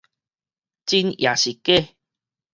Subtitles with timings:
[0.87, 1.89] 真抑是假